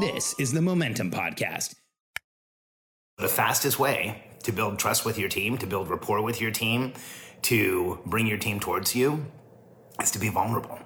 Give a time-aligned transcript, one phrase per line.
[0.00, 1.74] This is the Momentum Podcast.
[3.18, 6.92] The fastest way to build trust with your team, to build rapport with your team,
[7.42, 9.26] to bring your team towards you
[10.02, 10.85] is to be vulnerable.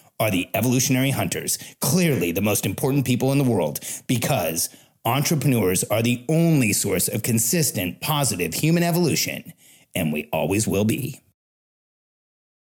[0.21, 4.69] are the evolutionary hunters, clearly the most important people in the world, because
[5.03, 9.51] entrepreneurs are the only source of consistent, positive human evolution,
[9.95, 11.19] and we always will be.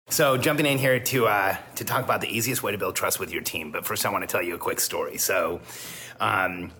[0.09, 3.21] So, jumping in here to uh, to talk about the easiest way to build trust
[3.21, 3.71] with your team.
[3.71, 5.17] But first, I want to tell you a quick story.
[5.17, 5.61] So,
[6.19, 6.73] um,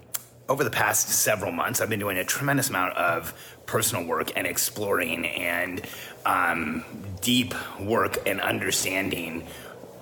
[0.49, 3.33] over the past several months, I've been doing a tremendous amount of
[3.67, 5.87] personal work and exploring and
[6.27, 6.85] um,
[7.23, 9.47] deep work and understanding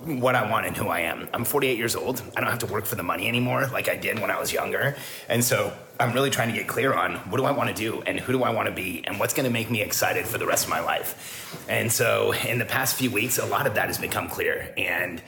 [0.05, 1.29] what I want and who I am.
[1.33, 2.21] I'm 48 years old.
[2.35, 4.51] I don't have to work for the money anymore like I did when I was
[4.51, 4.95] younger.
[5.29, 8.01] And so I'm really trying to get clear on what do I want to do
[8.01, 10.37] and who do I want to be and what's going to make me excited for
[10.37, 11.65] the rest of my life.
[11.69, 14.73] And so in the past few weeks, a lot of that has become clear.
[14.77, 15.21] And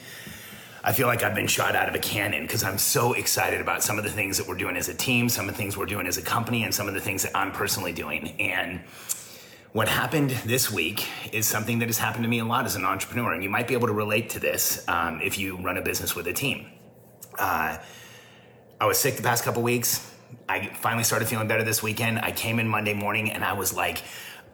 [0.83, 3.81] I feel like I've been shot out of a cannon because I'm so excited about
[3.81, 5.85] some of the things that we're doing as a team, some of the things we're
[5.85, 8.35] doing as a company, and some of the things that I'm personally doing.
[8.39, 8.81] And
[9.75, 12.85] what happened this week is something that has happened to me a lot as an
[12.85, 15.81] entrepreneur, and you might be able to relate to this um, if you run a
[15.81, 16.65] business with a team.
[17.37, 17.77] Uh,
[18.79, 20.09] I was sick the past couple weeks.
[20.47, 22.19] I finally started feeling better this weekend.
[22.19, 24.01] I came in Monday morning and I was like,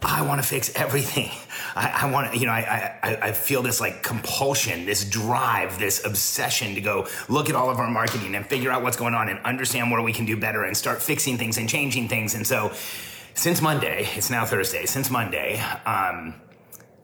[0.01, 1.29] I want to fix everything.
[1.75, 5.77] I, I want to, you know, I, I, I feel this like compulsion, this drive,
[5.77, 9.13] this obsession to go look at all of our marketing and figure out what's going
[9.13, 12.33] on and understand where we can do better and start fixing things and changing things.
[12.33, 12.73] And so
[13.33, 16.35] since Monday, it's now Thursday, since Monday, um,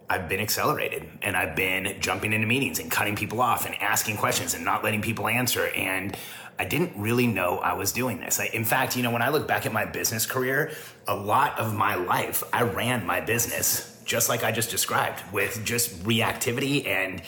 [0.09, 4.17] I've been accelerated and I've been jumping into meetings and cutting people off and asking
[4.17, 5.67] questions and not letting people answer.
[5.67, 6.15] And
[6.59, 8.39] I didn't really know I was doing this.
[8.39, 10.71] I, in fact, you know, when I look back at my business career,
[11.07, 15.63] a lot of my life, I ran my business just like I just described with
[15.65, 17.21] just reactivity and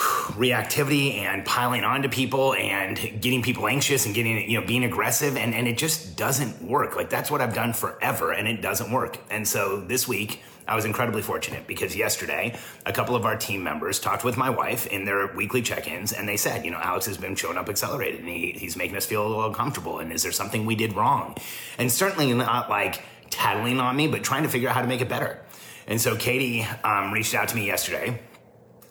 [0.00, 5.36] reactivity and piling onto people and getting people anxious and getting you know being aggressive
[5.36, 6.96] and and it just doesn't work.
[6.96, 9.18] Like that's what I've done forever and it doesn't work.
[9.30, 12.56] And so this week I was incredibly fortunate because yesterday
[12.86, 16.26] a couple of our team members talked with my wife in their weekly check-ins and
[16.26, 19.04] they said you know Alex has been showing up accelerated and he, he's making us
[19.04, 21.36] feel a little uncomfortable and is there something we did wrong?
[21.76, 25.02] And certainly not like tattling on me but trying to figure out how to make
[25.02, 25.40] it better.
[25.86, 28.18] And so Katie um, reached out to me yesterday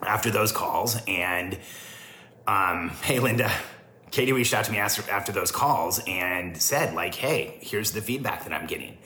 [0.02, 0.96] after those calls.
[1.06, 1.58] And
[2.46, 3.50] um, hey, Linda,
[4.10, 8.44] Katie reached out to me after, those calls and said, like, hey, here's the feedback
[8.44, 8.98] that I'm getting.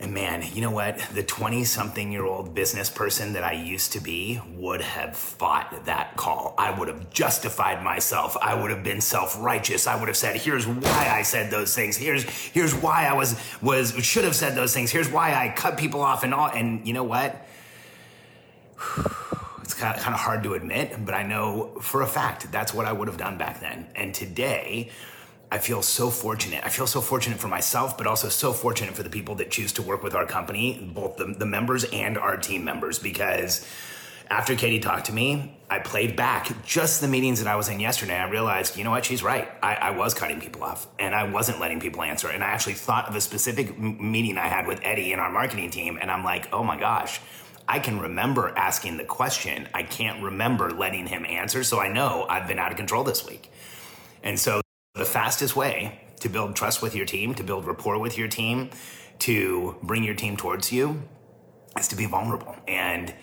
[0.00, 0.98] And man, you know what?
[1.12, 5.86] The 20 something year old business person that I used to be would have fought
[5.86, 6.54] that call.
[6.56, 8.36] I would have justified myself.
[8.40, 9.88] I would have been self righteous.
[9.88, 11.96] I would have said, here's why I said those things.
[11.96, 14.92] Here's, here's why I was, was, should have said those things.
[14.92, 16.48] Here's why I cut people off and all.
[16.48, 17.44] And you know what?
[19.78, 22.74] It's kind of, kind of hard to admit, but I know for a fact that's
[22.74, 23.86] what I would have done back then.
[23.94, 24.90] And today,
[25.52, 26.64] I feel so fortunate.
[26.64, 29.70] I feel so fortunate for myself, but also so fortunate for the people that choose
[29.74, 33.64] to work with our company, both the, the members and our team members, because
[34.28, 37.78] after Katie talked to me, I played back just the meetings that I was in
[37.78, 38.16] yesterday.
[38.16, 39.48] I realized, you know what, she's right.
[39.62, 42.28] I, I was cutting people off and I wasn't letting people answer.
[42.30, 45.30] And I actually thought of a specific m- meeting I had with Eddie in our
[45.30, 46.00] marketing team.
[46.00, 47.20] And I'm like, oh my gosh,
[47.68, 49.68] I can remember asking the question.
[49.74, 51.62] I can't remember letting him answer.
[51.62, 53.52] So I know I've been out of control this week.
[54.22, 54.62] And so
[54.94, 58.70] the fastest way to build trust with your team, to build rapport with your team,
[59.20, 61.02] to bring your team towards you
[61.78, 62.56] is to be vulnerable.
[62.66, 63.14] And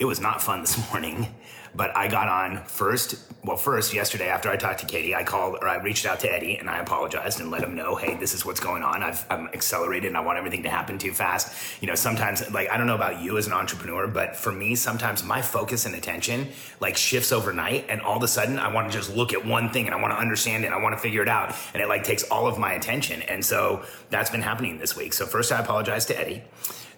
[0.00, 1.34] it was not fun this morning.
[1.74, 3.16] But I got on first.
[3.42, 6.32] Well, first yesterday after I talked to Katie, I called or I reached out to
[6.32, 9.02] Eddie and I apologized and let him know, hey, this is what's going on.
[9.02, 11.54] I've, I'm accelerated and I want everything to happen too fast.
[11.80, 14.74] You know, sometimes like I don't know about you as an entrepreneur, but for me,
[14.74, 16.48] sometimes my focus and attention
[16.80, 19.70] like shifts overnight, and all of a sudden I want to just look at one
[19.70, 20.66] thing and I want to understand it.
[20.70, 23.22] And I want to figure it out, and it like takes all of my attention.
[23.22, 25.12] And so that's been happening this week.
[25.12, 26.42] So first, I apologize to Eddie.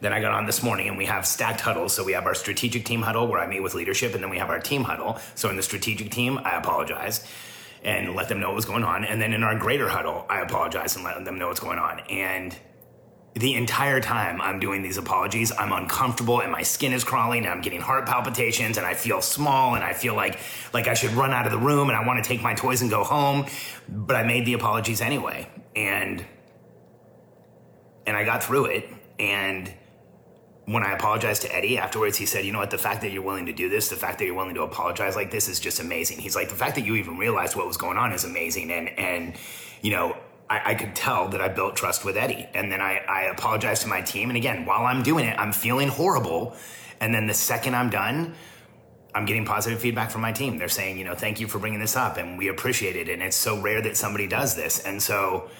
[0.02, 1.94] Then I got on this morning and we have stacked huddles.
[1.94, 4.38] So we have our strategic team huddle where I meet with leadership, and then we
[4.38, 5.16] have our team huddle.
[5.36, 7.24] So in the strategic team, I apologize
[7.84, 9.04] and let them know what's going on.
[9.04, 12.00] And then in our greater huddle, I apologize and let them know what's going on.
[12.10, 12.56] And
[13.34, 17.54] the entire time I'm doing these apologies, I'm uncomfortable and my skin is crawling and
[17.54, 20.38] I'm getting heart palpitations and I feel small and I feel like
[20.74, 22.82] like I should run out of the room and I want to take my toys
[22.82, 23.46] and go home.
[23.88, 25.48] But I made the apologies anyway.
[25.76, 26.26] And
[28.04, 28.88] and I got through it
[29.18, 29.72] and
[30.66, 32.70] when I apologized to Eddie afterwards, he said, You know what?
[32.70, 35.16] The fact that you're willing to do this, the fact that you're willing to apologize
[35.16, 36.18] like this is just amazing.
[36.18, 38.70] He's like, The fact that you even realized what was going on is amazing.
[38.70, 39.34] And, and,
[39.80, 40.16] you know,
[40.48, 42.46] I, I could tell that I built trust with Eddie.
[42.54, 44.30] And then I, I apologized to my team.
[44.30, 46.56] And again, while I'm doing it, I'm feeling horrible.
[47.00, 48.34] And then the second I'm done,
[49.14, 50.58] I'm getting positive feedback from my team.
[50.58, 53.08] They're saying, you know, thank you for bringing this up and we appreciate it.
[53.08, 54.78] And it's so rare that somebody does this.
[54.84, 55.50] And so,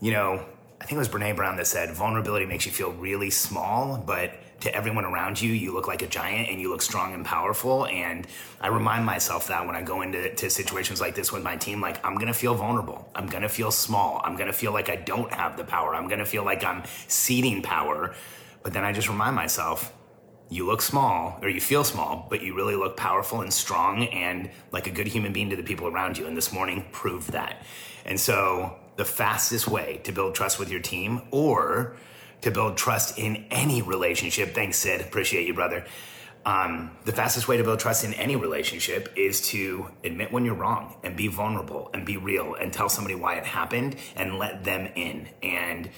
[0.00, 0.44] you know,
[0.80, 4.32] I think it was Brene Brown that said vulnerability makes you feel really small, but
[4.62, 7.86] to everyone around you, you look like a giant and you look strong and powerful.
[7.86, 8.26] And
[8.60, 11.80] I remind myself that when I go into to situations like this with my team,
[11.80, 13.08] like I'm gonna feel vulnerable.
[13.14, 14.20] I'm gonna feel small.
[14.24, 15.94] I'm gonna feel like I don't have the power.
[15.94, 18.14] I'm gonna feel like I'm ceding power.
[18.62, 19.92] But then I just remind myself,
[20.48, 24.50] you look small or you feel small, but you really look powerful and strong and
[24.70, 26.26] like a good human being to the people around you.
[26.26, 27.62] And this morning proved that.
[28.04, 31.96] And so the fastest way to build trust with your team or
[32.42, 34.54] to build trust in any relationship.
[34.54, 35.00] Thanks, Sid.
[35.00, 35.84] Appreciate you, brother.
[36.44, 40.56] Um, the fastest way to build trust in any relationship is to admit when you're
[40.56, 44.64] wrong and be vulnerable and be real and tell somebody why it happened and let
[44.64, 45.28] them in.
[45.42, 45.88] And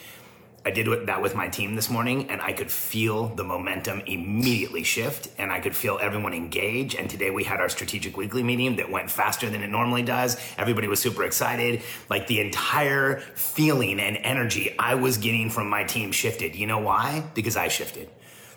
[0.66, 4.82] I did that with my team this morning, and I could feel the momentum immediately
[4.82, 6.94] shift, and I could feel everyone engage.
[6.94, 10.38] And today we had our strategic weekly meeting that went faster than it normally does.
[10.56, 11.82] Everybody was super excited.
[12.08, 16.56] Like the entire feeling and energy I was getting from my team shifted.
[16.56, 17.24] You know why?
[17.34, 18.08] Because I shifted.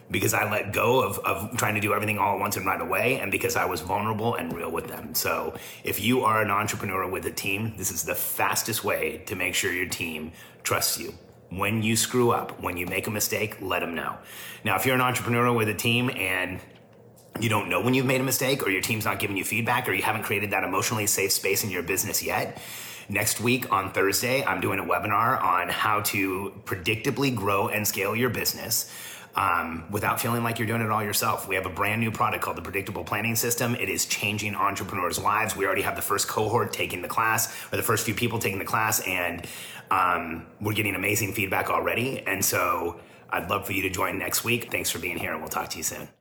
[0.09, 2.79] Because I let go of, of trying to do everything all at once and right
[2.79, 5.13] away, and because I was vulnerable and real with them.
[5.13, 9.35] So, if you are an entrepreneur with a team, this is the fastest way to
[9.35, 10.31] make sure your team
[10.63, 11.13] trusts you
[11.49, 14.17] when you screw up, when you make a mistake, let them know.
[14.63, 16.59] Now, if you're an entrepreneur with a team and
[17.39, 19.87] you don't know when you've made a mistake or your team's not giving you feedback
[19.87, 22.61] or you haven't created that emotionally safe space in your business yet,
[23.09, 28.15] next week on Thursday, I'm doing a webinar on how to predictably grow and scale
[28.15, 28.91] your business
[29.37, 31.47] um, without feeling like you're doing it all yourself.
[31.47, 33.75] We have a brand new product called the Predictable Planning System.
[33.75, 35.55] It is changing entrepreneurs' lives.
[35.55, 38.59] We already have the first cohort taking the class, or the first few people taking
[38.59, 39.45] the class, and
[39.91, 42.25] um, we're getting amazing feedback already.
[42.25, 42.99] And so
[43.29, 44.71] I'd love for you to join next week.
[44.71, 46.16] Thanks for being here, and we'll talk to you soon.